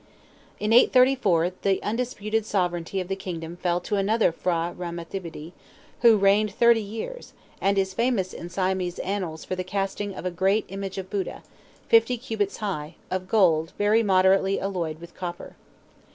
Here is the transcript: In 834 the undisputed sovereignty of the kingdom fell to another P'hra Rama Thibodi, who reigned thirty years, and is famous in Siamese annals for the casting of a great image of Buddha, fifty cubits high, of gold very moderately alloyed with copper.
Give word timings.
In 0.59 0.73
834 0.73 1.51
the 1.61 1.83
undisputed 1.83 2.43
sovereignty 2.43 2.99
of 2.99 3.07
the 3.07 3.15
kingdom 3.15 3.55
fell 3.55 3.79
to 3.81 3.97
another 3.97 4.31
P'hra 4.31 4.73
Rama 4.75 5.05
Thibodi, 5.05 5.53
who 6.01 6.17
reigned 6.17 6.51
thirty 6.55 6.81
years, 6.81 7.33
and 7.61 7.77
is 7.77 7.93
famous 7.93 8.33
in 8.33 8.49
Siamese 8.49 8.97
annals 8.97 9.45
for 9.45 9.55
the 9.55 9.63
casting 9.63 10.15
of 10.15 10.25
a 10.25 10.31
great 10.31 10.65
image 10.69 10.97
of 10.97 11.11
Buddha, 11.11 11.43
fifty 11.87 12.17
cubits 12.17 12.57
high, 12.57 12.95
of 13.11 13.27
gold 13.27 13.73
very 13.77 14.01
moderately 14.01 14.59
alloyed 14.59 14.99
with 14.99 15.13
copper. 15.13 15.55